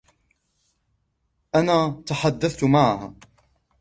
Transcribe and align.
أنا 1.55 2.01
تحدثت 2.05 2.63
معها. 2.63 3.13